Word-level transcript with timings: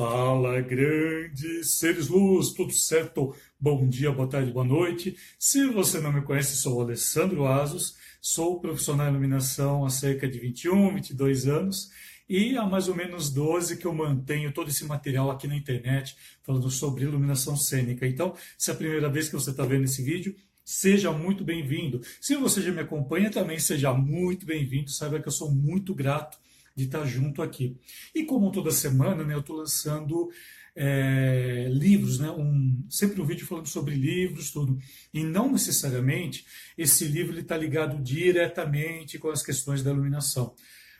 Fala, 0.00 0.62
grandes 0.62 1.72
seres 1.72 2.08
luz, 2.08 2.54
tudo 2.54 2.72
certo? 2.72 3.36
Bom 3.60 3.86
dia, 3.86 4.10
boa 4.10 4.26
tarde, 4.26 4.50
boa 4.50 4.64
noite. 4.64 5.14
Se 5.38 5.66
você 5.66 6.00
não 6.00 6.10
me 6.10 6.22
conhece, 6.22 6.56
sou 6.56 6.80
Alessandro 6.80 7.46
Asos, 7.46 7.98
sou 8.18 8.58
profissional 8.58 9.08
em 9.08 9.10
iluminação 9.10 9.84
há 9.84 9.90
cerca 9.90 10.26
de 10.26 10.38
21, 10.38 10.94
22 10.94 11.46
anos 11.48 11.90
e 12.26 12.56
há 12.56 12.64
mais 12.64 12.88
ou 12.88 12.94
menos 12.94 13.28
12 13.28 13.76
que 13.76 13.84
eu 13.84 13.92
mantenho 13.92 14.54
todo 14.54 14.70
esse 14.70 14.86
material 14.86 15.30
aqui 15.30 15.46
na 15.46 15.54
internet 15.54 16.16
falando 16.42 16.70
sobre 16.70 17.04
iluminação 17.04 17.54
cênica. 17.54 18.06
Então, 18.06 18.34
se 18.56 18.70
é 18.70 18.72
a 18.72 18.78
primeira 18.78 19.10
vez 19.10 19.28
que 19.28 19.34
você 19.34 19.50
está 19.50 19.66
vendo 19.66 19.84
esse 19.84 20.02
vídeo, 20.02 20.34
seja 20.64 21.12
muito 21.12 21.44
bem-vindo. 21.44 22.00
Se 22.22 22.36
você 22.36 22.62
já 22.62 22.72
me 22.72 22.80
acompanha, 22.80 23.30
também 23.30 23.58
seja 23.58 23.92
muito 23.92 24.46
bem-vindo. 24.46 24.88
Saiba 24.90 25.20
que 25.20 25.28
eu 25.28 25.32
sou 25.32 25.52
muito 25.52 25.94
grato 25.94 26.38
de 26.76 26.84
estar 26.84 27.04
junto 27.04 27.42
aqui. 27.42 27.76
E 28.14 28.24
como 28.24 28.52
toda 28.52 28.70
semana, 28.70 29.24
né, 29.24 29.34
eu 29.34 29.40
estou 29.40 29.56
lançando 29.56 30.30
é, 30.74 31.68
livros, 31.70 32.18
né, 32.18 32.30
um, 32.30 32.84
sempre 32.88 33.20
um 33.20 33.24
vídeo 33.24 33.46
falando 33.46 33.66
sobre 33.66 33.94
livros, 33.94 34.50
tudo. 34.50 34.78
E 35.12 35.22
não 35.22 35.50
necessariamente 35.52 36.46
esse 36.76 37.04
livro 37.04 37.38
está 37.38 37.56
ligado 37.56 38.02
diretamente 38.02 39.18
com 39.18 39.28
as 39.28 39.42
questões 39.42 39.82
da 39.82 39.90
iluminação. 39.90 40.54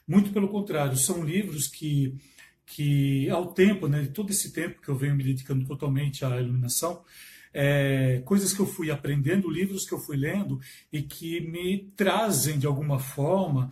Muito 0.06 0.32
pelo 0.32 0.48
contrário, 0.48 0.96
são 0.96 1.24
livros 1.24 1.68
que, 1.68 2.16
que 2.66 3.30
ao 3.30 3.52
tempo, 3.52 3.86
né, 3.86 4.06
todo 4.06 4.30
esse 4.30 4.52
tempo 4.52 4.80
que 4.80 4.88
eu 4.88 4.96
venho 4.96 5.14
me 5.14 5.24
dedicando 5.24 5.64
totalmente 5.64 6.24
à 6.24 6.40
iluminação, 6.40 7.04
é, 7.52 8.22
coisas 8.24 8.52
que 8.52 8.60
eu 8.60 8.66
fui 8.66 8.90
aprendendo, 8.90 9.50
livros 9.50 9.86
que 9.86 9.92
eu 9.92 9.98
fui 9.98 10.16
lendo 10.16 10.60
e 10.92 11.02
que 11.02 11.40
me 11.40 11.90
trazem 11.96 12.58
de 12.58 12.66
alguma 12.66 12.98
forma 12.98 13.70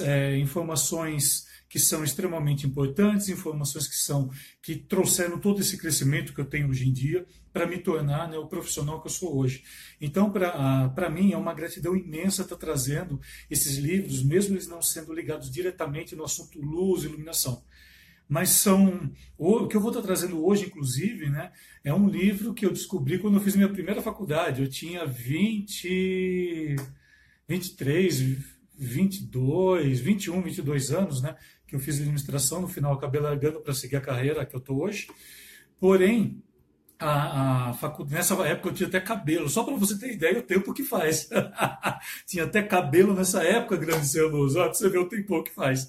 é, 0.00 0.36
informações 0.38 1.46
que 1.68 1.78
são 1.78 2.02
extremamente 2.02 2.66
importantes, 2.66 3.28
informações 3.28 3.86
que 3.86 3.96
são 3.96 4.30
que 4.62 4.74
trouxeram 4.76 5.38
todo 5.38 5.60
esse 5.60 5.76
crescimento 5.76 6.32
que 6.32 6.40
eu 6.40 6.46
tenho 6.46 6.68
hoje 6.68 6.88
em 6.88 6.92
dia 6.92 7.26
para 7.52 7.66
me 7.66 7.78
tornar 7.78 8.28
né, 8.28 8.38
o 8.38 8.46
profissional 8.46 9.00
que 9.00 9.08
eu 9.08 9.12
sou 9.12 9.36
hoje. 9.36 9.64
Então, 10.00 10.30
para 10.30 11.10
mim, 11.10 11.32
é 11.32 11.36
uma 11.36 11.52
gratidão 11.52 11.96
imensa 11.96 12.42
estar 12.42 12.56
tá 12.56 12.60
trazendo 12.60 13.20
esses 13.50 13.76
livros, 13.76 14.22
mesmo 14.22 14.54
eles 14.54 14.66
não 14.66 14.80
sendo 14.80 15.12
ligados 15.12 15.50
diretamente 15.50 16.16
no 16.16 16.24
assunto 16.24 16.58
luz 16.60 17.04
iluminação 17.04 17.62
mas 18.28 18.50
são 18.50 19.10
o 19.38 19.66
que 19.66 19.76
eu 19.76 19.80
vou 19.80 19.90
estar 19.90 20.02
trazendo 20.02 20.44
hoje, 20.44 20.66
inclusive, 20.66 21.30
né, 21.30 21.50
é 21.82 21.94
um 21.94 22.08
livro 22.08 22.52
que 22.52 22.66
eu 22.66 22.72
descobri 22.72 23.18
quando 23.18 23.34
eu 23.34 23.40
fiz 23.40 23.56
minha 23.56 23.68
primeira 23.68 24.02
faculdade. 24.02 24.62
Eu 24.62 24.68
tinha 24.68 25.06
20, 25.06 26.76
23, 27.48 28.36
22, 28.76 30.00
21, 30.00 30.42
22 30.42 30.90
anos, 30.92 31.22
né, 31.22 31.36
que 31.66 31.74
eu 31.74 31.80
fiz 31.80 32.00
administração. 32.00 32.60
No 32.60 32.68
final, 32.68 32.92
acabei 32.92 33.20
largando 33.20 33.60
para 33.60 33.72
seguir 33.72 33.96
a 33.96 34.00
carreira 34.00 34.44
que 34.44 34.54
eu 34.54 34.60
estou 34.60 34.82
hoje. 34.82 35.08
Porém, 35.80 36.42
a, 36.98 37.70
a 37.70 37.74
faculdade, 37.74 38.16
nessa 38.16 38.34
época 38.46 38.68
eu 38.68 38.74
tinha 38.74 38.88
até 38.88 39.00
cabelo, 39.00 39.48
só 39.48 39.62
para 39.62 39.76
você 39.76 39.96
ter 39.96 40.12
ideia 40.12 40.38
o 40.38 40.42
tempo 40.42 40.74
que 40.74 40.82
faz. 40.82 41.28
tinha 42.26 42.44
até 42.44 42.62
cabelo 42.62 43.14
nessa 43.14 43.42
época, 43.42 43.76
grande 43.76 44.06
seu 44.06 44.28
luz, 44.28 44.56
olha, 44.56 44.74
você 44.74 44.88
vê 44.88 44.98
o 44.98 45.08
tempo 45.08 45.42
que 45.42 45.52
faz. 45.52 45.88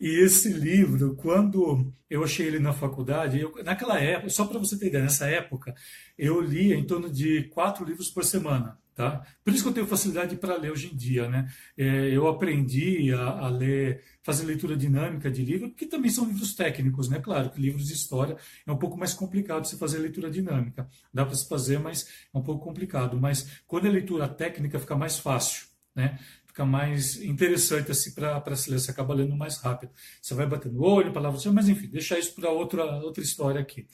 E 0.00 0.24
esse 0.24 0.50
livro, 0.50 1.14
quando 1.14 1.92
eu 2.08 2.24
achei 2.24 2.46
ele 2.46 2.58
na 2.58 2.72
faculdade, 2.72 3.38
eu, 3.38 3.52
naquela 3.62 4.00
época, 4.00 4.30
só 4.30 4.46
para 4.46 4.58
você 4.58 4.78
ter 4.78 4.86
ideia, 4.86 5.04
nessa 5.04 5.26
época, 5.26 5.74
eu 6.16 6.40
lia 6.40 6.74
em 6.74 6.84
torno 6.84 7.10
de 7.10 7.44
quatro 7.44 7.84
livros 7.84 8.10
por 8.10 8.24
semana. 8.24 8.78
Tá? 8.94 9.24
Por 9.42 9.54
isso 9.54 9.62
que 9.62 9.68
eu 9.70 9.72
tenho 9.72 9.86
facilidade 9.86 10.36
para 10.36 10.56
ler 10.56 10.72
hoje 10.72 10.90
em 10.92 10.96
dia. 10.96 11.28
Né? 11.28 11.50
É, 11.76 12.10
eu 12.14 12.28
aprendi 12.28 13.12
a, 13.14 13.46
a, 13.46 13.48
ler, 13.48 14.02
fazer 14.22 14.44
leitura 14.44 14.76
dinâmica 14.76 15.30
de 15.30 15.42
livro, 15.42 15.70
que 15.70 15.86
também 15.86 16.10
são 16.10 16.26
livros 16.26 16.54
técnicos, 16.54 17.08
né? 17.08 17.18
Claro 17.18 17.50
que 17.50 17.60
livros 17.60 17.86
de 17.86 17.94
história 17.94 18.36
é 18.66 18.70
um 18.70 18.76
pouco 18.76 18.98
mais 18.98 19.14
complicado 19.14 19.66
se 19.66 19.78
fazer 19.78 19.98
leitura 19.98 20.30
dinâmica. 20.30 20.86
Dá 21.14 21.24
para 21.24 21.34
se 21.34 21.48
fazer, 21.48 21.78
mas 21.78 22.08
é 22.34 22.36
um 22.36 22.42
pouco 22.42 22.62
complicado. 22.62 23.18
Mas 23.18 23.62
quando 23.66 23.86
é 23.86 23.90
leitura 23.90 24.28
técnica, 24.28 24.78
fica 24.78 24.96
mais 24.96 25.18
fácil. 25.18 25.70
Né? 25.94 26.18
Fica 26.50 26.64
mais 26.64 27.16
interessante 27.22 27.92
assim 27.92 28.12
para 28.12 28.56
se 28.56 28.70
ler, 28.70 28.80
você 28.80 28.90
acaba 28.90 29.14
lendo 29.14 29.36
mais 29.36 29.56
rápido. 29.58 29.92
Você 30.20 30.34
vai 30.34 30.46
batendo 30.46 30.80
o 30.80 30.82
olho, 30.82 31.12
palavras, 31.12 31.44
mas 31.46 31.68
enfim, 31.68 31.86
deixar 31.86 32.18
isso 32.18 32.34
para 32.34 32.50
outra, 32.50 32.84
outra 32.96 33.22
história 33.22 33.60
aqui. 33.60 33.86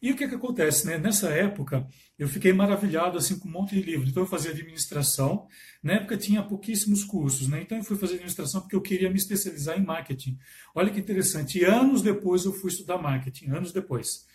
E 0.00 0.12
o 0.12 0.16
que, 0.16 0.28
que 0.28 0.34
acontece? 0.34 0.86
Né? 0.86 0.98
Nessa 0.98 1.30
época, 1.30 1.86
eu 2.18 2.28
fiquei 2.28 2.52
maravilhado 2.52 3.18
assim 3.18 3.38
com 3.38 3.48
um 3.48 3.50
monte 3.50 3.74
de 3.74 3.82
livros. 3.82 4.10
Então, 4.10 4.22
eu 4.22 4.26
fazia 4.28 4.50
administração. 4.50 5.48
Na 5.82 5.94
época, 5.94 6.16
tinha 6.16 6.42
pouquíssimos 6.42 7.02
cursos. 7.02 7.48
Né? 7.48 7.62
Então, 7.62 7.78
eu 7.78 7.84
fui 7.84 7.96
fazer 7.96 8.14
administração 8.14 8.60
porque 8.60 8.76
eu 8.76 8.82
queria 8.82 9.10
me 9.10 9.16
especializar 9.16 9.78
em 9.78 9.84
marketing. 9.84 10.38
Olha 10.74 10.90
que 10.90 11.00
interessante. 11.00 11.58
E 11.58 11.64
anos 11.64 12.02
depois, 12.02 12.44
eu 12.44 12.52
fui 12.52 12.70
estudar 12.70 12.98
marketing. 12.98 13.50
Anos 13.50 13.72
depois. 13.72 14.26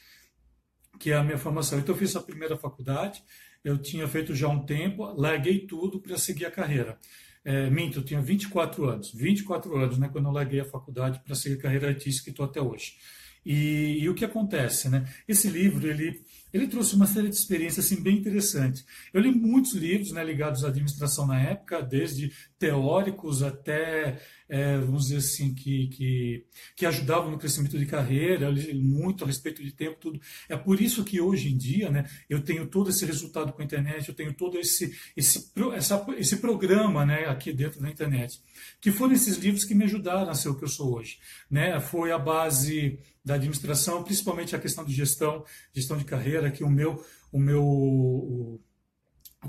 Que 1.00 1.12
é 1.12 1.16
a 1.16 1.24
minha 1.24 1.38
formação. 1.38 1.80
Então, 1.80 1.94
eu 1.94 2.00
fiz 2.00 2.16
a 2.16 2.22
primeira 2.22 2.58
faculdade. 2.58 3.24
Eu 3.64 3.78
tinha 3.78 4.08
feito 4.08 4.34
já 4.34 4.48
um 4.48 4.66
tempo. 4.66 5.04
Larguei 5.14 5.68
tudo 5.68 6.02
para 6.02 6.18
seguir 6.18 6.48
a 6.48 6.52
carreira. 6.52 6.98
É, 7.44 7.70
minto, 7.70 8.00
eu 8.00 8.04
tinha 8.04 8.22
24 8.22 8.86
anos, 8.88 9.12
24 9.14 9.76
anos, 9.76 9.98
né, 9.98 10.10
quando 10.12 10.26
eu 10.26 10.32
larguei 10.32 10.60
a 10.60 10.66
faculdade 10.66 11.20
para 11.26 11.34
seguir 11.34 11.58
carreira 11.58 11.88
artística 11.88 12.30
e 12.30 12.32
estou 12.32 12.46
até 12.46 12.62
hoje. 12.62 12.96
E, 13.44 13.98
e, 14.00 14.10
o 14.10 14.14
que 14.14 14.24
acontece, 14.24 14.88
né? 14.88 15.08
Esse 15.28 15.50
livro, 15.50 15.88
ele, 15.88 16.22
ele 16.54 16.68
trouxe 16.68 16.96
uma 16.96 17.08
série 17.08 17.30
de 17.30 17.36
experiências 17.36 17.86
assim, 17.86 18.02
bem 18.02 18.18
interessantes. 18.18 18.86
Eu 19.14 19.22
li 19.22 19.32
muitos 19.32 19.74
livros 19.74 20.12
né, 20.12 20.24
ligados 20.24 20.64
à 20.64 20.68
administração 20.68 21.26
na 21.26 21.40
época, 21.40 21.82
desde 21.82 22.32
teóricos 22.60 23.42
até, 23.42 24.20
é, 24.48 24.78
vamos 24.78 25.06
dizer 25.06 25.18
assim, 25.18 25.54
que, 25.54 25.88
que, 25.88 26.46
que, 26.76 26.86
ajudavam 26.86 27.32
no 27.32 27.38
crescimento 27.40 27.78
de 27.80 27.86
carreira, 27.86 28.46
eu 28.46 28.52
li 28.52 28.74
muito 28.74 29.24
a 29.24 29.28
respeito 29.28 29.64
de 29.64 29.72
tempo, 29.72 29.98
tudo. 30.00 30.22
É 30.48 30.56
por 30.56 30.80
isso 30.80 31.04
que 31.04 31.20
hoje 31.20 31.52
em 31.52 31.58
dia 31.58 31.90
né, 31.90 32.08
eu 32.30 32.42
tenho 32.42 32.68
todo 32.68 32.90
esse 32.90 33.06
resultado 33.06 33.52
com 33.52 33.62
a 33.62 33.66
internet, 33.66 34.08
eu 34.08 34.16
tenho 34.16 34.34
todo 34.34 34.60
esse, 34.60 34.96
esse, 35.18 35.52
essa, 35.74 36.06
esse 36.18 36.38
programa 36.38 37.06
né, 37.06 37.26
aqui 37.26 37.52
dentro 37.52 37.82
da 37.82 37.90
internet, 37.90 38.40
que 38.80 38.92
foram 38.92 39.14
esses 39.14 39.38
livros 39.38 39.64
que 39.64 39.74
me 39.74 39.86
ajudaram 39.86 40.30
a 40.30 40.36
ser 40.36 40.50
o 40.50 40.56
que 40.56 40.64
eu 40.64 40.70
sou 40.70 40.96
hoje. 40.96 41.18
Né? 41.50 41.80
Foi 41.80 42.12
a 42.12 42.20
base 42.20 43.00
da 43.24 43.36
administração, 43.36 44.04
principalmente 44.04 44.56
a 44.56 44.60
questão 44.60 44.84
de 44.84 44.94
gestão, 44.94 45.46
gestão 45.74 45.96
de 45.96 46.04
carreira, 46.04 46.41
que 46.50 46.64
o 46.64 46.70
meu, 46.70 47.04
o 47.32 47.40
meu, 47.40 47.64
o, 47.64 48.60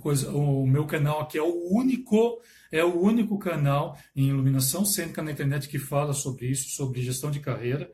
coisa, 0.00 0.30
o 0.30 0.66
meu 0.66 0.84
canal 0.86 1.20
aqui 1.20 1.38
é 1.38 1.42
o 1.42 1.72
único, 1.72 2.41
é 2.70 2.84
o 2.84 3.00
único 3.00 3.38
canal 3.38 3.97
em 4.14 4.28
iluminação 4.28 4.84
cênica 4.84 5.22
na 5.22 5.32
internet 5.32 5.69
que 5.69 5.78
fala 5.78 6.12
sobre 6.12 6.47
isso, 6.47 6.70
sobre 6.70 7.02
gestão 7.02 7.31
de 7.31 7.41
carreira. 7.41 7.91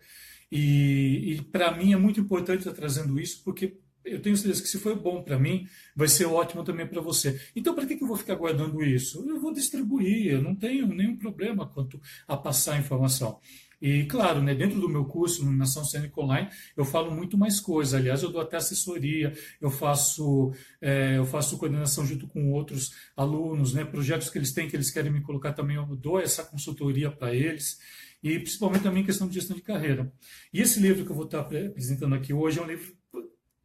E, 0.50 1.34
e 1.34 1.42
para 1.42 1.76
mim 1.76 1.92
é 1.92 1.96
muito 1.96 2.18
importante 2.18 2.60
estar 2.60 2.72
trazendo 2.72 3.20
isso, 3.20 3.42
porque 3.44 3.78
eu 4.04 4.20
tenho 4.20 4.36
certeza 4.36 4.62
que 4.62 4.68
se 4.68 4.78
foi 4.78 4.94
bom 4.94 5.22
para 5.22 5.38
mim, 5.38 5.66
vai 5.94 6.08
ser 6.08 6.24
ótimo 6.24 6.64
também 6.64 6.86
para 6.86 7.00
você. 7.00 7.40
Então, 7.54 7.74
para 7.74 7.86
que, 7.86 7.96
que 7.96 8.02
eu 8.02 8.08
vou 8.08 8.16
ficar 8.16 8.34
guardando 8.34 8.82
isso? 8.82 9.24
Eu 9.28 9.40
vou 9.40 9.52
distribuir, 9.52 10.32
eu 10.32 10.42
não 10.42 10.54
tenho 10.54 10.86
nenhum 10.88 11.16
problema 11.16 11.66
quanto 11.66 12.00
a 12.26 12.36
passar 12.36 12.74
a 12.74 12.78
informação. 12.78 13.38
E, 13.80 14.04
claro, 14.04 14.42
né, 14.42 14.54
dentro 14.54 14.80
do 14.80 14.88
meu 14.88 15.04
curso, 15.04 15.42
Iluminação 15.42 15.84
Cênica 15.84 16.20
Online, 16.20 16.48
eu 16.76 16.84
falo 16.84 17.14
muito 17.14 17.38
mais 17.38 17.60
coisas. 17.60 17.94
Aliás, 17.94 18.22
eu 18.22 18.30
dou 18.30 18.40
até 18.40 18.56
assessoria, 18.56 19.32
eu 19.60 19.70
faço, 19.70 20.52
é, 20.80 21.16
eu 21.16 21.24
faço 21.24 21.58
coordenação 21.58 22.06
junto 22.06 22.26
com 22.26 22.52
outros 22.52 22.92
alunos, 23.16 23.72
né, 23.74 23.84
projetos 23.84 24.30
que 24.30 24.38
eles 24.38 24.52
têm, 24.52 24.68
que 24.68 24.76
eles 24.76 24.90
querem 24.90 25.12
me 25.12 25.20
colocar 25.20 25.52
também, 25.52 25.76
eu 25.76 25.84
dou 25.96 26.20
essa 26.20 26.42
consultoria 26.42 27.10
para 27.10 27.34
eles. 27.34 27.78
E 28.22 28.38
principalmente 28.38 28.82
também 28.82 29.04
questão 29.04 29.28
de 29.28 29.34
gestão 29.34 29.56
de 29.56 29.62
carreira. 29.62 30.12
E 30.52 30.60
esse 30.60 30.80
livro 30.80 31.04
que 31.04 31.12
eu 31.12 31.16
vou 31.16 31.24
estar 31.24 31.40
apresentando 31.40 32.14
aqui 32.14 32.32
hoje 32.32 32.58
é 32.58 32.62
um 32.62 32.66
livro 32.66 32.98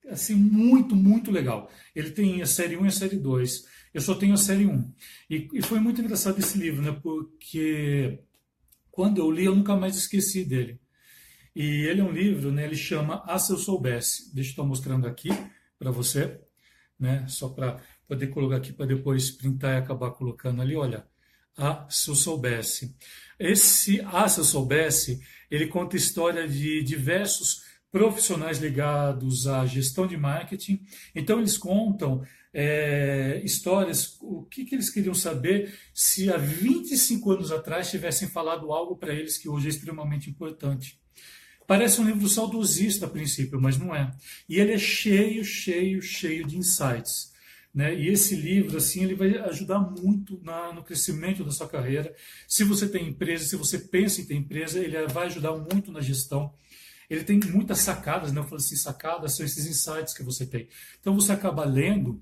assim 0.10 0.36
muito, 0.36 0.96
muito 0.96 1.32
legal. 1.32 1.72
Ele 1.96 2.12
tem 2.12 2.42
a 2.42 2.46
série 2.46 2.78
1 2.78 2.86
e 2.86 2.88
a 2.88 2.92
série 2.92 3.16
2. 3.18 3.66
Eu 3.94 4.02
só 4.02 4.16
tenho 4.16 4.34
a 4.34 4.38
série 4.38 4.66
1. 4.66 4.94
E, 5.30 5.48
e 5.54 5.62
foi 5.62 5.80
muito 5.80 6.02
engraçado 6.02 6.40
esse 6.40 6.58
livro, 6.58 6.82
né? 6.82 6.92
Porque 7.02 8.20
quando 8.94 9.18
eu 9.18 9.32
li, 9.32 9.46
eu 9.46 9.56
nunca 9.56 9.76
mais 9.76 9.98
esqueci 9.98 10.46
dele. 10.46 10.80
E 11.56 11.64
ele 11.88 12.02
é 12.02 12.04
um 12.04 12.12
livro, 12.12 12.52
né, 12.52 12.64
ele 12.64 12.76
chama 12.76 13.24
Ah, 13.26 13.40
Se 13.40 13.52
Eu 13.52 13.58
Soubesse. 13.58 14.34
Deixa 14.36 14.52
eu 14.52 14.54
estar 14.54 14.64
mostrando 14.64 15.08
aqui 15.08 15.30
para 15.80 15.90
você, 15.90 16.40
né, 17.00 17.26
só 17.28 17.50
para 17.50 17.82
poder 18.08 18.28
colocar 18.28 18.58
aqui 18.58 18.72
para 18.72 18.86
depois 18.86 19.32
printar 19.32 19.74
e 19.74 19.78
acabar 19.78 20.12
colocando 20.12 20.62
ali, 20.62 20.76
olha. 20.76 21.08
Ah, 21.58 21.88
Se 21.90 22.10
Eu 22.10 22.16
Soubesse. 22.16 22.96
Esse 23.40 24.00
Ah, 24.06 24.30
Se 24.30 24.40
Eu 24.42 24.44
Soubesse, 24.44 25.20
ele 25.50 25.66
conta 25.66 25.98
história 25.98 26.48
de 26.48 26.84
diversos 26.84 27.63
profissionais 27.94 28.58
ligados 28.58 29.46
à 29.46 29.68
gestão 29.68 30.08
de 30.08 30.18
marketing. 30.18 30.82
Então, 31.14 31.38
eles 31.38 31.60
contam 31.60 32.24
é, 32.52 33.40
histórias, 33.46 34.18
o 34.20 34.42
que, 34.50 34.66
que, 34.66 34.74
eles 34.74 34.90
queriam 34.90 35.14
saber 35.14 35.72
se 35.94 36.28
há 36.34 36.36
25 36.36 37.32
anos 37.32 37.52
atrás 37.52 37.92
tivessem 37.92 38.28
falado 38.28 38.72
algo 38.72 38.98
para 38.98 39.14
eles 39.14 39.38
que 39.38 39.48
hoje 39.48 39.68
é 39.68 39.70
extremamente 39.70 40.28
importante. 40.28 41.00
Parece 41.68 42.02
um 42.02 42.06
livro 42.06 42.28
saudosista 42.28 43.06
a 43.06 43.10
princípio, 43.10 43.62
mas 43.62 43.78
não 43.78 43.96
é. 43.96 44.12
E 44.50 44.60
ele 44.60 44.74
é 44.74 44.78
cheio, 44.80 45.46
cheio, 45.46 46.02
cheio 46.02 46.48
de 46.48 46.58
insights. 46.58 47.32
Né? 47.72 47.94
E 47.94 48.08
esse 48.08 48.36
livro, 48.36 48.76
assim, 48.76 49.04
ele 49.04 49.14
vai 49.14 49.38
ajudar 49.38 49.80
muito 49.80 50.42
na, 50.44 50.74
no 50.74 50.84
crescimento 50.84 51.44
da 51.44 51.52
sua 51.52 51.70
carreira. 51.70 52.14
Se 52.48 52.64
você 52.64 52.88
tem 52.88 53.10
empresa, 53.10 53.46
se 53.46 53.56
você 53.56 53.78
pensa 53.78 54.20
em 54.20 54.26
ter 54.26 54.34
empresa, 54.34 54.80
ele 54.80 54.98
vai 55.08 55.28
ajudar 55.28 55.56
muito 55.56 55.92
na 55.92 56.02
gestão. 56.02 56.52
Ele 57.10 57.24
tem 57.24 57.40
muitas 57.40 57.80
sacadas, 57.80 58.32
né? 58.32 58.40
Eu 58.40 58.46
falo 58.46 58.58
assim, 58.58 58.76
sacadas 58.76 59.36
são 59.36 59.46
esses 59.46 59.66
insights 59.66 60.14
que 60.14 60.24
você 60.24 60.46
tem. 60.46 60.68
Então 61.00 61.14
você 61.14 61.32
acaba 61.32 61.66
lendo 61.66 62.22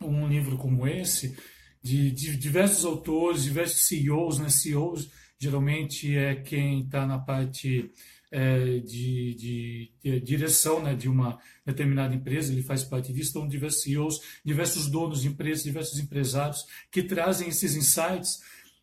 um 0.00 0.26
livro 0.26 0.56
como 0.56 0.86
esse, 0.86 1.36
de, 1.82 2.10
de 2.10 2.36
diversos 2.36 2.84
autores, 2.84 3.44
diversos 3.44 3.82
CEOs, 3.82 4.38
né? 4.38 4.48
CEOs 4.48 5.10
geralmente 5.38 6.16
é 6.16 6.36
quem 6.36 6.82
está 6.82 7.04
na 7.04 7.18
parte 7.18 7.90
é, 8.30 8.78
de, 8.78 9.34
de, 9.34 9.92
de, 10.02 10.20
direção 10.20 10.82
né, 10.82 10.94
de 10.94 11.08
uma 11.08 11.38
determinada 11.66 12.14
empresa, 12.14 12.52
ele 12.52 12.62
faz 12.62 12.84
parte 12.84 13.12
disso, 13.12 13.30
então 13.30 13.48
diversos 13.48 13.82
CEOs, 13.82 14.20
diversos 14.44 14.86
donos 14.88 15.22
de 15.22 15.28
empresas, 15.28 15.64
diversos 15.64 15.98
empresários 15.98 16.64
que 16.90 17.02
trazem 17.02 17.48
esses 17.48 17.74
insights 17.74 18.40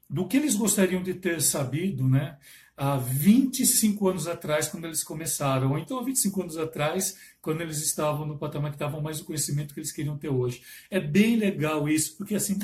do 0.09 0.27
que 0.27 0.37
eles 0.37 0.55
gostariam 0.55 1.01
de 1.01 1.13
ter 1.13 1.41
sabido, 1.41 2.07
né? 2.07 2.37
Há 2.79 2.95
25 2.95 4.07
anos 4.07 4.25
atrás, 4.25 4.69
quando 4.69 4.85
eles 4.85 5.03
começaram, 5.03 5.71
ou 5.71 5.77
então 5.77 5.99
há 5.99 6.03
25 6.03 6.41
anos 6.41 6.57
atrás, 6.57 7.17
quando 7.41 7.59
eles 7.59 7.83
estavam 7.83 8.25
no 8.25 8.37
patamar 8.37 8.71
que 8.71 8.75
estavam 8.75 9.01
mais 9.01 9.19
o 9.19 9.25
conhecimento 9.25 9.73
que 9.73 9.81
eles 9.81 9.91
queriam 9.91 10.17
ter 10.17 10.29
hoje. 10.29 10.63
É 10.89 10.97
bem 10.97 11.35
legal 11.35 11.89
isso, 11.89 12.15
porque 12.15 12.35
assim, 12.35 12.57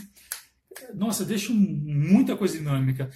nossa, 0.93 1.25
deixa 1.25 1.51
muita 1.51 2.37
coisa 2.37 2.57
dinâmica. 2.57 3.09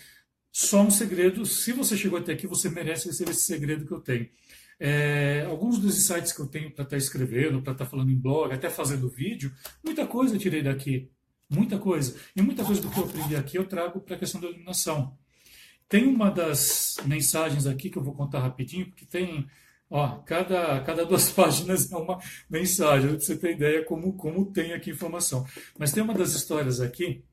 Só 0.51 0.81
um 0.81 0.91
segredo, 0.91 1.45
se 1.45 1.71
você 1.71 1.95
chegou 1.95 2.19
até 2.19 2.33
aqui, 2.33 2.45
você 2.45 2.69
merece 2.69 3.07
receber 3.07 3.31
esse 3.31 3.43
segredo 3.43 3.85
que 3.85 3.93
eu 3.93 4.01
tenho. 4.01 4.27
É, 4.77 5.45
alguns 5.49 5.77
dos 5.79 5.97
insights 5.97 6.33
que 6.33 6.41
eu 6.41 6.47
tenho 6.47 6.69
para 6.71 6.83
estar 6.83 6.95
tá 6.95 6.97
escrevendo, 6.97 7.61
para 7.61 7.71
estar 7.71 7.85
tá 7.85 7.89
falando 7.89 8.11
em 8.11 8.19
blog, 8.19 8.53
até 8.53 8.69
fazendo 8.69 9.09
vídeo, 9.09 9.53
muita 9.81 10.05
coisa 10.05 10.35
eu 10.35 10.39
tirei 10.39 10.61
daqui. 10.61 11.09
Muita 11.49 11.79
coisa. 11.79 12.15
E 12.35 12.41
muita 12.41 12.63
coisa 12.63 12.81
do 12.81 12.89
que 12.89 12.99
eu 12.99 13.05
aprendi 13.05 13.35
aqui 13.37 13.57
eu 13.57 13.65
trago 13.65 14.01
para 14.01 14.17
a 14.17 14.19
questão 14.19 14.41
da 14.41 14.47
iluminação. 14.47 15.17
Tem 15.89 16.05
uma 16.05 16.29
das 16.29 16.97
mensagens 17.05 17.65
aqui 17.65 17.89
que 17.89 17.97
eu 17.97 18.03
vou 18.03 18.13
contar 18.13 18.41
rapidinho, 18.41 18.85
porque 18.85 19.05
tem, 19.05 19.47
ó, 19.89 20.19
cada, 20.19 20.81
cada 20.81 21.03
duas 21.03 21.31
páginas 21.33 21.91
é 21.91 21.97
uma 21.97 22.19
mensagem, 22.47 23.09
para 23.09 23.19
você 23.19 23.35
ter 23.35 23.55
ideia 23.55 23.83
como, 23.83 24.13
como 24.13 24.51
tem 24.51 24.71
aqui 24.73 24.91
informação. 24.91 25.45
Mas 25.79 25.91
tem 25.91 26.03
uma 26.03 26.13
das 26.13 26.33
histórias 26.33 26.79
aqui, 26.79 27.25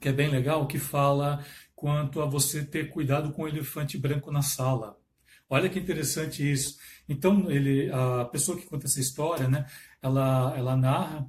que 0.00 0.08
é 0.08 0.12
bem 0.12 0.30
legal, 0.30 0.68
que 0.68 0.78
fala 0.78 1.44
quanto 1.74 2.22
a 2.22 2.26
você 2.26 2.64
ter 2.64 2.88
cuidado 2.90 3.32
com 3.32 3.42
o 3.42 3.48
elefante 3.48 3.98
branco 3.98 4.30
na 4.30 4.42
sala. 4.42 4.96
Olha 5.50 5.68
que 5.68 5.78
interessante 5.78 6.48
isso. 6.48 6.78
Então, 7.08 7.50
ele, 7.50 7.90
a 7.90 8.24
pessoa 8.26 8.56
que 8.56 8.66
conta 8.66 8.86
essa 8.86 9.00
história, 9.00 9.48
né, 9.48 9.66
ela, 10.00 10.54
ela 10.56 10.76
narra 10.76 11.26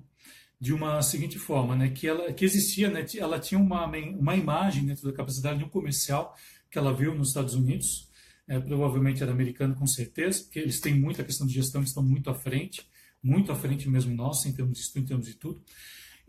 de 0.59 0.73
uma 0.73 1.01
seguinte 1.01 1.39
forma, 1.39 1.75
né, 1.75 1.89
que 1.89 2.07
ela 2.07 2.33
que 2.33 2.43
existia, 2.43 2.89
né, 2.89 3.05
ela 3.17 3.39
tinha 3.39 3.59
uma, 3.59 3.85
uma 3.85 4.35
imagem 4.35 4.85
dentro 4.85 5.09
da 5.09 5.15
capacidade 5.15 5.59
de 5.59 5.63
um 5.63 5.69
comercial 5.69 6.35
que 6.69 6.77
ela 6.77 6.93
viu 6.93 7.15
nos 7.15 7.29
Estados 7.29 7.55
Unidos, 7.55 8.09
é, 8.47 8.59
provavelmente 8.59 9.23
era 9.23 9.31
americano 9.31 9.75
com 9.75 9.87
certeza, 9.87 10.43
porque 10.43 10.59
eles 10.59 10.79
têm 10.79 10.93
muita 10.99 11.23
questão 11.23 11.47
de 11.47 11.53
gestão, 11.53 11.81
estão 11.81 12.03
muito 12.03 12.29
à 12.29 12.33
frente, 12.33 12.85
muito 13.23 13.51
à 13.51 13.55
frente 13.55 13.87
mesmo 13.87 14.13
nossa, 14.15 14.49
em 14.49 14.53
termos 14.53 14.77
de 14.77 14.83
estudo, 14.83 15.03
em 15.03 15.07
termos 15.07 15.27
de 15.27 15.35
tudo. 15.35 15.63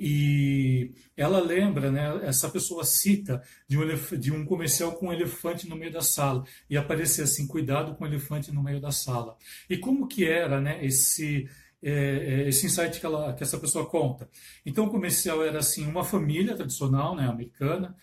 E 0.03 0.95
ela 1.15 1.41
lembra, 1.41 1.91
né, 1.91 2.21
essa 2.23 2.49
pessoa 2.49 2.85
cita 2.85 3.43
de 3.69 3.77
um, 3.77 4.19
de 4.19 4.33
um 4.33 4.47
comercial 4.47 4.93
com 4.93 5.09
um 5.09 5.13
elefante 5.13 5.69
no 5.69 5.77
meio 5.77 5.93
da 5.93 6.01
sala, 6.01 6.45
e 6.71 6.77
aparecia 6.77 7.25
assim, 7.25 7.47
cuidado 7.47 7.95
com 7.95 8.05
o 8.05 8.07
elefante 8.07 8.51
no 8.51 8.63
meio 8.63 8.81
da 8.81 8.91
sala. 8.91 9.37
E 9.69 9.77
como 9.77 10.09
que 10.09 10.25
era 10.25 10.59
né, 10.59 10.83
esse, 10.83 11.47
é, 11.83 11.93
é, 11.93 12.49
esse 12.49 12.67
insight 12.67 13.01
que, 13.01 13.07
ela, 13.07 13.33
que 13.35 13.43
essa 13.43 13.59
pessoa 13.59 13.87
conta? 13.87 14.29
Então 14.65 14.87
o 14.87 14.91
comercial 14.91 15.43
era 15.45 15.59
assim, 15.59 15.87
uma 15.87 16.05
família 16.05 16.55
tradicional, 16.55 17.17
né, 17.17 17.27
americana, 17.29 17.97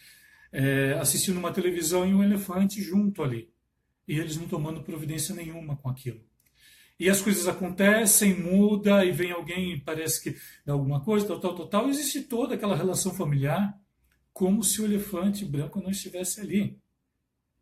é, 0.52 0.94
assistindo 1.00 1.38
uma 1.38 1.54
televisão 1.54 2.08
e 2.08 2.14
um 2.14 2.24
elefante 2.24 2.82
junto 2.82 3.24
ali. 3.24 3.50
E 4.08 4.18
eles 4.18 4.38
não 4.38 4.48
tomando 4.48 4.84
providência 4.84 5.36
nenhuma 5.36 5.76
com 5.78 5.90
aquilo. 5.90 6.22
E 7.00 7.10
as 7.10 7.22
coisas 7.22 7.48
acontecem, 7.48 8.34
muda, 8.34 9.06
e 9.06 9.12
vem 9.12 9.32
alguém 9.32 9.80
parece 9.80 10.24
que 10.24 10.36
dá 10.66 10.74
alguma 10.74 11.02
coisa, 11.02 11.28
tal, 11.28 11.40
tal, 11.40 11.68
tal. 11.68 11.90
Existe 11.90 12.22
toda 12.24 12.56
aquela 12.56 12.76
relação 12.76 13.14
familiar, 13.14 13.78
como 14.34 14.64
se 14.64 14.82
o 14.82 14.86
elefante 14.86 15.46
branco 15.46 15.80
não 15.80 15.92
estivesse 15.92 16.42
ali. 16.42 16.80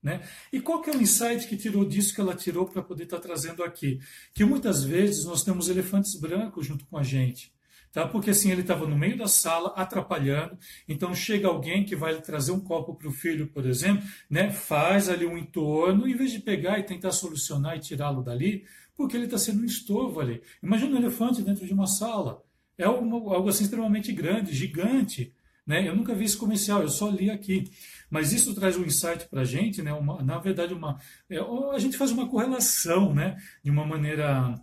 Né? 0.06 0.22
E 0.54 0.62
qual 0.62 0.84
que 0.84 0.92
é 0.92 0.94
o 0.94 1.02
insight 1.02 1.48
que 1.48 1.58
tirou 1.58 1.84
disso 1.84 2.14
que 2.14 2.22
ela 2.22 2.36
tirou 2.36 2.68
para 2.68 2.84
poder 2.84 3.06
estar 3.06 3.18
tá 3.18 3.24
trazendo 3.24 3.64
aqui? 3.64 4.00
Que 4.36 4.46
muitas 4.46 4.84
vezes 4.84 5.26
nós 5.26 5.44
temos 5.44 5.68
elefantes 5.68 6.14
brancos 6.14 6.68
junto 6.68 6.86
com 6.86 6.96
a 6.96 7.02
gente 7.02 7.52
tá? 7.92 8.06
Porque 8.06 8.30
assim 8.30 8.52
ele 8.52 8.60
estava 8.60 8.86
no 8.86 8.98
meio 8.98 9.18
da 9.18 9.26
sala 9.26 9.70
atrapalhando. 9.70 10.58
Então 10.86 11.16
chega 11.16 11.48
alguém 11.48 11.86
que 11.86 11.96
vai 11.96 12.22
trazer 12.22 12.52
um 12.52 12.60
copo 12.60 12.94
para 12.94 13.08
o 13.08 13.12
filho, 13.12 13.48
por 13.48 13.66
exemplo, 13.66 14.04
né? 14.30 14.52
Faz 14.52 15.08
ali 15.08 15.26
um 15.26 15.38
entorno, 15.38 16.06
em 16.06 16.14
vez 16.14 16.30
de 16.34 16.40
pegar 16.40 16.78
e 16.78 16.84
tentar 16.84 17.14
solucionar 17.14 17.78
e 17.78 17.80
tirá-lo 17.80 18.22
dali, 18.22 18.66
porque 18.98 19.16
ele 19.16 19.26
está 19.26 19.38
sendo 19.38 19.62
um 19.62 19.66
estorvo 19.66 20.20
ali. 20.20 20.42
Imagina 20.62 20.94
um 20.94 21.00
elefante 21.00 21.42
dentro 21.42 21.66
de 21.66 21.74
uma 21.74 21.88
sala. 21.88 22.44
É 22.78 22.84
algo, 22.84 23.34
algo 23.34 23.48
assim 23.48 23.64
extremamente 23.64 24.12
grande, 24.12 24.54
gigante. 24.54 25.34
Né? 25.66 25.88
Eu 25.88 25.96
nunca 25.96 26.14
vi 26.14 26.26
esse 26.26 26.38
comercial, 26.38 26.82
eu 26.82 26.90
só 26.90 27.10
li 27.10 27.30
aqui. 27.30 27.70
Mas 28.10 28.32
isso 28.32 28.54
traz 28.54 28.78
um 28.78 28.86
insight 28.86 29.28
para 29.28 29.42
a 29.42 29.46
gente, 29.46 29.82
né? 29.82 29.92
Uma, 29.94 30.22
na 30.22 30.38
verdade, 30.38 30.74
uma, 30.74 31.00
é, 31.30 31.40
a 31.74 31.80
gente 31.80 31.98
faz 31.98 32.12
uma 32.12 32.30
correlação 32.30 33.14
né? 33.14 33.38
de 33.64 33.72
uma 33.72 33.86
maneira 33.86 34.62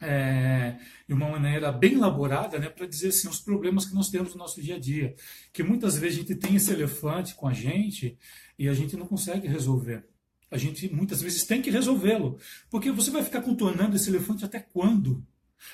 é, 0.00 0.78
de 1.06 1.14
uma 1.14 1.28
maneira 1.28 1.72
bem 1.72 1.94
elaborada, 1.94 2.58
né, 2.58 2.68
para 2.68 2.86
dizer 2.86 3.08
assim, 3.08 3.28
os 3.28 3.40
problemas 3.40 3.86
que 3.86 3.94
nós 3.94 4.10
temos 4.10 4.32
no 4.32 4.38
nosso 4.38 4.60
dia 4.62 4.76
a 4.76 4.78
dia. 4.78 5.14
Que 5.52 5.62
muitas 5.62 5.96
vezes 5.96 6.18
a 6.18 6.20
gente 6.20 6.34
tem 6.34 6.56
esse 6.56 6.72
elefante 6.72 7.34
com 7.34 7.48
a 7.48 7.52
gente 7.52 8.18
e 8.58 8.68
a 8.68 8.74
gente 8.74 8.96
não 8.96 9.06
consegue 9.06 9.48
resolver. 9.48 10.04
A 10.50 10.56
gente 10.56 10.92
muitas 10.94 11.20
vezes 11.22 11.44
tem 11.44 11.60
que 11.60 11.70
resolvê-lo. 11.70 12.38
Porque 12.70 12.90
você 12.90 13.10
vai 13.10 13.22
ficar 13.22 13.42
contornando 13.42 13.96
esse 13.96 14.08
elefante 14.08 14.44
até 14.44 14.60
quando? 14.60 15.24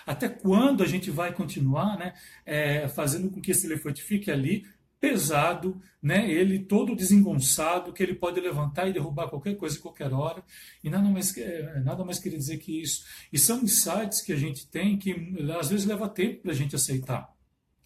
Até 0.06 0.28
quando 0.28 0.82
a 0.82 0.86
gente 0.86 1.10
vai 1.10 1.32
continuar 1.32 1.98
né, 1.98 2.14
é, 2.44 2.88
fazendo 2.88 3.30
com 3.30 3.40
que 3.40 3.50
esse 3.50 3.66
elefante 3.66 4.02
fique 4.02 4.30
ali 4.30 4.64
pesado, 5.02 5.82
né? 6.00 6.30
ele 6.30 6.60
todo 6.60 6.94
desengonçado, 6.94 7.92
que 7.92 8.00
ele 8.00 8.14
pode 8.14 8.40
levantar 8.40 8.86
e 8.86 8.92
derrubar 8.92 9.28
qualquer 9.28 9.56
coisa 9.56 9.76
a 9.76 9.82
qualquer 9.82 10.12
hora, 10.12 10.44
e 10.82 10.88
nada 10.88 11.08
mais, 11.08 11.36
é, 11.36 11.80
nada 11.80 12.04
mais 12.04 12.20
queria 12.20 12.38
dizer 12.38 12.58
que 12.58 12.80
isso. 12.80 13.04
E 13.32 13.36
são 13.36 13.64
insights 13.64 14.20
que 14.20 14.32
a 14.32 14.36
gente 14.36 14.68
tem 14.68 14.96
que 14.96 15.12
às 15.58 15.70
vezes 15.70 15.86
leva 15.86 16.08
tempo 16.08 16.42
para 16.42 16.52
a 16.52 16.54
gente 16.54 16.76
aceitar. 16.76 17.28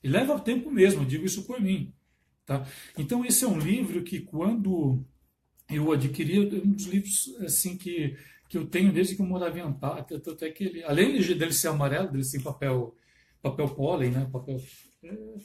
E 0.05 0.09
leva 0.09 0.39
tempo 0.39 0.71
mesmo, 0.71 1.03
eu 1.03 1.07
digo 1.07 1.25
isso 1.25 1.45
por 1.45 1.59
mim. 1.59 1.91
Tá? 2.45 2.67
Então 2.99 3.25
esse 3.25 3.47
é 3.47 3.49
um 3.49 3.59
livro 3.59 4.03
que 4.03 4.21
quando 4.21 5.03
eu 5.71 5.91
adquiri, 5.93 6.39
um 6.39 6.73
dos 6.73 6.85
livros 6.85 7.35
assim 7.41 7.79
que, 7.79 8.15
que 8.49 8.59
eu 8.59 8.67
tenho 8.67 8.93
desde 8.93 9.17
que 9.17 9.23
eu 9.23 9.27
morava 9.27 9.59
em 9.59 9.63
Amparo, 9.63 10.01
até 10.01 10.51
que 10.51 10.65
ele, 10.65 10.85
além 10.85 11.13
dele 11.13 11.53
ser 11.53 11.69
amarelo, 11.69 12.11
dele 12.11 12.25
ser 12.25 12.43
papel 12.43 12.95
papel 13.43 13.69
pólen, 13.69 14.11
né, 14.11 14.29
papel 14.33 14.61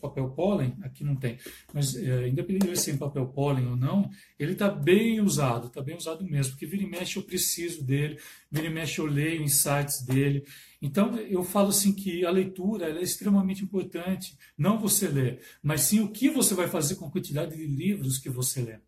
papel 0.02 0.30
pólen, 0.30 0.76
aqui 0.84 1.04
não 1.04 1.16
tem, 1.16 1.38
mas 1.74 1.96
é, 1.96 2.28
independente 2.28 2.68
de 2.68 2.80
ser 2.80 2.94
em 2.94 2.98
papel 2.98 3.28
pólen 3.28 3.68
ou 3.68 3.76
não, 3.76 4.10
ele 4.40 4.54
está 4.54 4.70
bem 4.70 5.22
usado, 5.22 5.68
está 5.68 5.82
bem 5.82 5.96
usado 5.96 6.24
mesmo, 6.24 6.54
porque 6.54 6.66
vira 6.66 6.84
e 6.84 6.88
mexe 6.88 7.18
eu 7.18 7.24
preciso 7.24 7.84
dele, 7.84 8.20
vira 8.52 8.68
e 8.68 8.70
mexe 8.70 9.00
eu 9.00 9.06
leio 9.06 9.42
insights 9.42 10.02
dele. 10.06 10.46
Então 10.82 11.18
eu 11.18 11.44
falo 11.44 11.70
assim 11.70 11.94
que 11.94 12.26
a 12.26 12.32
leitura 12.32 12.90
é 12.90 13.02
extremamente 13.02 13.64
importante, 13.64 14.38
não 14.58 14.80
você 14.80 15.08
ler, 15.08 15.42
mas 15.62 15.82
sim 15.82 16.00
o 16.00 16.10
que 16.10 16.30
você 16.30 16.56
vai 16.56 16.68
fazer 16.68 16.96
com 16.96 17.06
a 17.06 17.12
quantidade 17.12 17.56
de 17.56 17.66
livros 17.66 18.18
que 18.18 18.30
você 18.30 18.62
lê. 18.62 18.80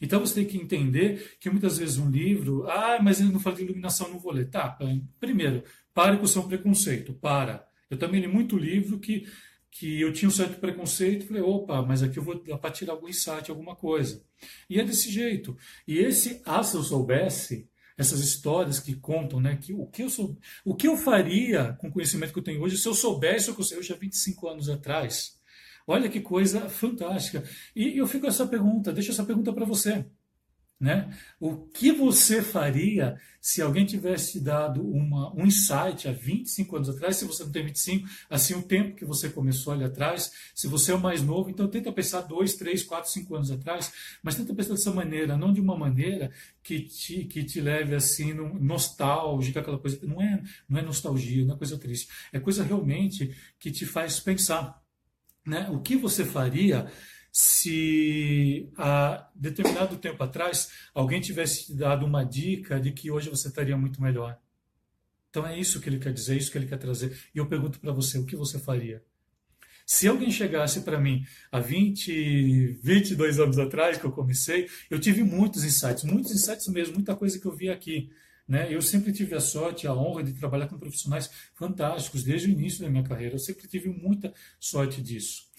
Então 0.00 0.20
você 0.20 0.34
tem 0.34 0.44
que 0.44 0.56
entender 0.56 1.36
que 1.38 1.50
muitas 1.50 1.78
vezes 1.78 1.98
um 1.98 2.10
livro, 2.10 2.68
ah, 2.68 2.98
mas 3.02 3.20
ele 3.20 3.32
não 3.32 3.40
fala 3.40 3.56
de 3.56 3.62
iluminação, 3.62 4.10
não 4.10 4.18
vou 4.18 4.32
ler. 4.32 4.48
Tá, 4.50 4.76
primeiro, 5.18 5.62
pare 5.94 6.16
com 6.16 6.24
o 6.24 6.28
seu 6.28 6.42
preconceito, 6.42 7.12
para. 7.12 7.66
Eu 7.88 7.98
também 7.98 8.20
li 8.20 8.28
muito 8.28 8.56
livro 8.56 8.98
que 8.98 9.26
que 9.70 10.00
eu 10.00 10.12
tinha 10.12 10.28
um 10.28 10.32
certo 10.32 10.58
preconceito, 10.58 11.26
falei, 11.26 11.42
opa, 11.42 11.82
mas 11.82 12.02
aqui 12.02 12.18
eu 12.18 12.22
vou 12.22 12.42
dar 12.42 12.58
para 12.58 12.70
tirar 12.70 12.92
algum 12.92 13.08
insight, 13.08 13.50
alguma 13.50 13.76
coisa. 13.76 14.22
E 14.68 14.80
é 14.80 14.84
desse 14.84 15.10
jeito. 15.10 15.56
E 15.86 15.98
esse, 15.98 16.42
ah, 16.44 16.62
se 16.62 16.76
eu 16.76 16.82
soubesse, 16.82 17.68
essas 17.96 18.20
histórias 18.20 18.80
que 18.80 18.94
contam, 18.94 19.40
né, 19.40 19.56
que 19.60 19.72
o 19.74 19.86
que 19.86 20.02
eu 20.02 20.10
sou, 20.10 20.36
o 20.64 20.74
que 20.74 20.88
eu 20.88 20.96
faria 20.96 21.76
com 21.78 21.88
o 21.88 21.92
conhecimento 21.92 22.32
que 22.32 22.38
eu 22.38 22.42
tenho 22.42 22.62
hoje 22.62 22.78
se 22.78 22.88
eu 22.88 22.94
soubesse 22.94 23.50
o 23.50 23.54
que 23.54 23.60
eu 23.60 23.64
sei 23.64 23.78
hoje 23.78 23.92
há 23.92 23.96
25 23.96 24.48
anos 24.48 24.68
atrás. 24.70 25.38
Olha 25.86 26.08
que 26.08 26.20
coisa 26.20 26.68
fantástica. 26.68 27.44
E 27.74 27.98
eu 27.98 28.06
fico 28.06 28.22
com 28.22 28.28
essa 28.28 28.46
pergunta, 28.46 28.92
deixo 28.92 29.10
essa 29.10 29.24
pergunta 29.24 29.52
para 29.52 29.64
você. 29.66 30.06
Né? 30.80 31.14
O 31.38 31.56
que 31.58 31.92
você 31.92 32.40
faria 32.40 33.20
se 33.38 33.60
alguém 33.60 33.84
tivesse 33.84 34.40
dado 34.40 34.82
uma, 34.82 35.30
um 35.34 35.44
insight 35.46 36.08
há 36.08 36.12
25 36.12 36.76
anos 36.76 36.88
atrás, 36.88 37.16
se 37.16 37.26
você 37.26 37.44
não 37.44 37.52
tem 37.52 37.66
25, 37.66 38.08
assim 38.30 38.54
o 38.54 38.62
tempo 38.62 38.96
que 38.96 39.04
você 39.04 39.28
começou 39.28 39.74
ali 39.74 39.84
atrás, 39.84 40.32
se 40.54 40.66
você 40.66 40.92
é 40.92 40.94
o 40.94 41.00
mais 41.00 41.22
novo, 41.22 41.50
então 41.50 41.68
tenta 41.68 41.92
pensar 41.92 42.22
2, 42.22 42.54
3, 42.54 42.82
4, 42.82 43.10
5 43.10 43.34
anos 43.34 43.50
atrás, 43.50 43.92
mas 44.22 44.36
tenta 44.36 44.54
pensar 44.54 44.70
dessa 44.70 44.90
maneira, 44.90 45.36
não 45.36 45.52
de 45.52 45.60
uma 45.60 45.76
maneira 45.76 46.30
que 46.62 46.80
te, 46.80 47.24
que 47.24 47.44
te 47.44 47.60
leve 47.60 47.94
assim, 47.94 48.32
nostálgica, 48.32 49.60
aquela 49.60 49.78
coisa, 49.78 49.98
não 50.02 50.22
é, 50.22 50.42
não 50.66 50.78
é 50.78 50.82
nostalgia, 50.82 51.44
não 51.44 51.56
é 51.56 51.58
coisa 51.58 51.76
triste, 51.76 52.08
é 52.32 52.40
coisa 52.40 52.64
realmente 52.64 53.36
que 53.58 53.70
te 53.70 53.84
faz 53.84 54.18
pensar. 54.18 54.82
Né? 55.44 55.68
O 55.70 55.80
que 55.80 55.94
você 55.94 56.24
faria 56.24 56.90
se 57.32 58.70
há 58.76 59.28
determinado 59.34 59.96
tempo 59.96 60.22
atrás 60.22 60.70
alguém 60.94 61.20
tivesse 61.20 61.74
dado 61.76 62.04
uma 62.04 62.24
dica 62.24 62.80
de 62.80 62.92
que 62.92 63.10
hoje 63.10 63.30
você 63.30 63.48
estaria 63.48 63.76
muito 63.76 64.02
melhor. 64.02 64.38
Então 65.30 65.46
é 65.46 65.58
isso 65.58 65.80
que 65.80 65.88
ele 65.88 65.98
quer 65.98 66.12
dizer, 66.12 66.34
é 66.34 66.38
isso 66.38 66.50
que 66.50 66.58
ele 66.58 66.66
quer 66.66 66.78
trazer. 66.78 67.16
E 67.34 67.38
eu 67.38 67.46
pergunto 67.46 67.78
para 67.78 67.92
você, 67.92 68.18
o 68.18 68.26
que 68.26 68.34
você 68.34 68.58
faria? 68.58 69.02
Se 69.86 70.06
alguém 70.06 70.30
chegasse 70.30 70.82
para 70.82 71.00
mim 71.00 71.24
há 71.50 71.58
20, 71.58 72.78
22 72.82 73.40
anos 73.40 73.58
atrás, 73.58 73.98
que 73.98 74.04
eu 74.04 74.12
comecei, 74.12 74.68
eu 74.88 75.00
tive 75.00 75.24
muitos 75.24 75.64
insights, 75.64 76.04
muitos 76.04 76.32
insights 76.32 76.68
mesmo, 76.68 76.94
muita 76.94 77.16
coisa 77.16 77.38
que 77.38 77.46
eu 77.46 77.52
vi 77.52 77.68
aqui. 77.68 78.08
Né? 78.46 78.72
Eu 78.72 78.82
sempre 78.82 79.12
tive 79.12 79.34
a 79.34 79.40
sorte, 79.40 79.86
a 79.86 79.94
honra 79.94 80.22
de 80.22 80.32
trabalhar 80.32 80.68
com 80.68 80.78
profissionais 80.78 81.30
fantásticos 81.54 82.22
desde 82.22 82.48
o 82.48 82.50
início 82.50 82.82
da 82.82 82.90
minha 82.90 83.02
carreira. 83.02 83.34
Eu 83.34 83.38
sempre 83.40 83.66
tive 83.66 83.88
muita 83.88 84.32
sorte 84.58 85.00
disso. 85.00 85.49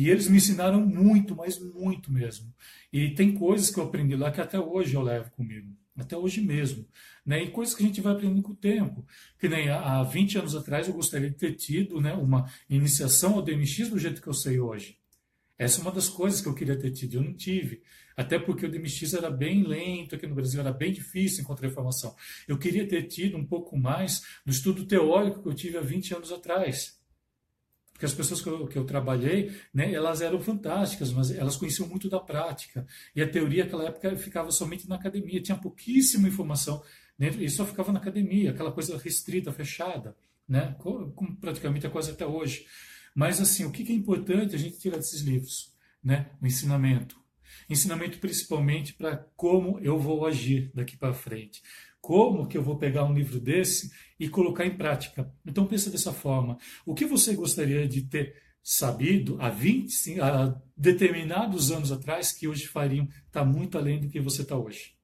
E 0.00 0.08
eles 0.08 0.28
me 0.28 0.38
ensinaram 0.38 0.80
muito, 0.80 1.36
mas 1.36 1.58
muito 1.58 2.10
mesmo. 2.10 2.50
E 2.90 3.10
tem 3.10 3.34
coisas 3.34 3.68
que 3.68 3.78
eu 3.78 3.84
aprendi 3.84 4.16
lá 4.16 4.30
que 4.30 4.40
até 4.40 4.58
hoje 4.58 4.94
eu 4.94 5.02
levo 5.02 5.30
comigo 5.32 5.76
até 5.94 6.16
hoje 6.16 6.40
mesmo. 6.40 6.86
Né? 7.26 7.42
E 7.42 7.50
coisas 7.50 7.74
que 7.74 7.82
a 7.82 7.86
gente 7.86 8.00
vai 8.00 8.14
aprendendo 8.14 8.40
com 8.40 8.52
o 8.52 8.56
tempo. 8.56 9.04
Que 9.38 9.46
nem 9.46 9.68
há 9.68 10.02
20 10.02 10.38
anos 10.38 10.56
atrás 10.56 10.88
eu 10.88 10.94
gostaria 10.94 11.28
de 11.28 11.36
ter 11.36 11.52
tido 11.52 12.00
né, 12.00 12.14
uma 12.14 12.50
iniciação 12.70 13.34
ao 13.34 13.42
DMX 13.42 13.90
do 13.90 13.98
jeito 13.98 14.22
que 14.22 14.26
eu 14.26 14.32
sei 14.32 14.58
hoje. 14.58 14.96
Essa 15.58 15.80
é 15.80 15.82
uma 15.82 15.92
das 15.92 16.08
coisas 16.08 16.40
que 16.40 16.48
eu 16.48 16.54
queria 16.54 16.78
ter 16.78 16.92
tido, 16.92 17.16
eu 17.16 17.22
não 17.22 17.34
tive. 17.34 17.82
Até 18.16 18.38
porque 18.38 18.64
o 18.64 18.70
DMX 18.70 19.12
era 19.12 19.30
bem 19.30 19.64
lento 19.64 20.14
aqui 20.14 20.26
no 20.26 20.34
Brasil, 20.34 20.60
era 20.60 20.72
bem 20.72 20.94
difícil 20.94 21.42
encontrar 21.42 21.68
informação. 21.68 22.16
Eu 22.48 22.56
queria 22.56 22.88
ter 22.88 23.02
tido 23.02 23.36
um 23.36 23.44
pouco 23.44 23.76
mais 23.76 24.22
do 24.46 24.50
estudo 24.50 24.86
teórico 24.86 25.42
que 25.42 25.48
eu 25.50 25.54
tive 25.54 25.76
há 25.76 25.82
20 25.82 26.14
anos 26.14 26.32
atrás. 26.32 26.98
Porque 28.00 28.06
as 28.06 28.14
pessoas 28.14 28.40
que 28.40 28.48
eu, 28.48 28.66
que 28.66 28.78
eu 28.78 28.84
trabalhei, 28.86 29.52
né, 29.74 29.92
elas 29.92 30.22
eram 30.22 30.40
fantásticas, 30.40 31.12
mas 31.12 31.30
elas 31.30 31.54
conheciam 31.58 31.86
muito 31.86 32.08
da 32.08 32.18
prática. 32.18 32.86
E 33.14 33.20
a 33.20 33.28
teoria, 33.28 33.64
naquela 33.64 33.84
época, 33.84 34.16
ficava 34.16 34.50
somente 34.50 34.88
na 34.88 34.94
academia. 34.94 35.38
Tinha 35.42 35.58
pouquíssima 35.58 36.26
informação 36.26 36.82
dentro, 37.18 37.44
e 37.44 37.50
só 37.50 37.66
ficava 37.66 37.92
na 37.92 37.98
academia, 37.98 38.52
aquela 38.52 38.72
coisa 38.72 38.96
restrita, 38.96 39.52
fechada, 39.52 40.16
né, 40.48 40.74
como 40.78 41.36
praticamente 41.36 41.84
é 41.84 41.90
quase 41.90 42.12
até 42.12 42.26
hoje. 42.26 42.64
Mas, 43.14 43.38
assim, 43.38 43.66
o 43.66 43.70
que 43.70 43.92
é 43.92 43.94
importante 43.94 44.54
a 44.54 44.58
gente 44.58 44.78
tirar 44.78 44.96
desses 44.96 45.20
livros? 45.20 45.74
Né? 46.02 46.30
O 46.40 46.46
ensinamento. 46.46 47.20
Ensinamento 47.68 48.18
principalmente 48.18 48.94
para 48.94 49.18
como 49.36 49.78
eu 49.80 49.98
vou 49.98 50.24
agir 50.24 50.70
daqui 50.74 50.96
para 50.96 51.12
frente. 51.12 51.62
Como 52.00 52.46
que 52.46 52.56
eu 52.56 52.62
vou 52.62 52.76
pegar 52.76 53.04
um 53.04 53.12
livro 53.12 53.38
desse 53.38 53.90
e 54.18 54.28
colocar 54.28 54.66
em 54.66 54.76
prática? 54.76 55.32
Então 55.44 55.66
pensa 55.66 55.90
dessa 55.90 56.12
forma. 56.12 56.58
O 56.86 56.94
que 56.94 57.04
você 57.04 57.34
gostaria 57.34 57.86
de 57.86 58.02
ter 58.02 58.34
sabido 58.62 59.36
há 59.40 59.48
20, 59.48 60.20
há 60.20 60.54
determinados 60.76 61.70
anos 61.70 61.92
atrás 61.92 62.32
que 62.32 62.48
hoje 62.48 62.66
fariam 62.66 63.08
está 63.26 63.44
muito 63.44 63.76
além 63.78 64.00
do 64.00 64.08
que 64.08 64.20
você 64.20 64.42
está 64.42 64.56
hoje? 64.56 64.94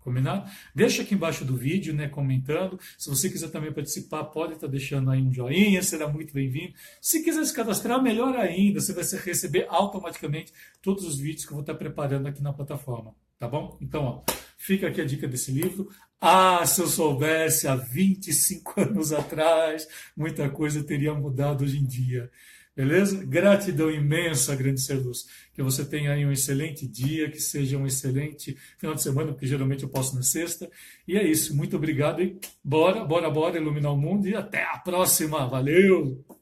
Combinado? 0.00 0.50
Deixa 0.74 1.02
aqui 1.02 1.14
embaixo 1.14 1.44
do 1.44 1.56
vídeo, 1.56 1.94
né, 1.94 2.08
comentando. 2.08 2.80
Se 2.96 3.10
você 3.10 3.28
quiser 3.28 3.50
também 3.50 3.70
participar, 3.70 4.24
pode 4.24 4.54
estar 4.54 4.66
tá 4.66 4.70
deixando 4.70 5.10
aí 5.10 5.20
um 5.20 5.32
joinha, 5.32 5.82
será 5.82 6.08
muito 6.08 6.32
bem-vindo. 6.32 6.72
Se 7.02 7.22
quiser 7.22 7.44
se 7.44 7.54
cadastrar, 7.54 8.02
melhor 8.02 8.34
ainda, 8.34 8.80
você 8.80 8.94
vai 8.94 9.04
receber 9.04 9.66
automaticamente 9.68 10.52
todos 10.80 11.04
os 11.04 11.18
vídeos 11.18 11.44
que 11.44 11.52
eu 11.52 11.56
vou 11.56 11.60
estar 11.60 11.74
tá 11.74 11.78
preparando 11.78 12.26
aqui 12.26 12.42
na 12.42 12.52
plataforma, 12.52 13.14
tá 13.40 13.48
bom? 13.48 13.78
Então, 13.80 14.04
ó, 14.04 14.22
fica 14.58 14.86
aqui 14.86 15.00
a 15.00 15.04
dica 15.04 15.26
desse 15.26 15.50
livro. 15.50 15.88
Ah, 16.20 16.64
se 16.66 16.82
eu 16.82 16.86
soubesse 16.86 17.66
há 17.66 17.74
25 17.74 18.78
anos 18.82 19.12
atrás, 19.12 19.88
muita 20.14 20.48
coisa 20.50 20.84
teria 20.84 21.14
mudado 21.14 21.64
hoje 21.64 21.78
em 21.78 21.84
dia. 21.84 22.30
Beleza? 22.76 23.24
Gratidão 23.24 23.90
imensa, 23.90 24.54
grande 24.54 24.80
ser 24.80 24.94
luz. 24.94 25.26
Que 25.54 25.62
você 25.62 25.84
tenha 25.84 26.12
aí 26.12 26.24
um 26.24 26.30
excelente 26.30 26.86
dia, 26.86 27.30
que 27.30 27.40
seja 27.40 27.76
um 27.78 27.86
excelente 27.86 28.56
final 28.78 28.94
de 28.94 29.02
semana, 29.02 29.32
porque 29.32 29.46
geralmente 29.46 29.82
eu 29.82 29.88
posso 29.88 30.14
na 30.14 30.22
sexta. 30.22 30.70
E 31.08 31.16
é 31.16 31.26
isso. 31.26 31.56
Muito 31.56 31.76
obrigado 31.76 32.22
e 32.22 32.38
bora, 32.62 33.04
bora, 33.04 33.30
bora 33.30 33.58
iluminar 33.58 33.92
o 33.92 33.96
mundo 33.96 34.28
e 34.28 34.34
até 34.34 34.62
a 34.64 34.78
próxima. 34.78 35.48
Valeu! 35.48 36.39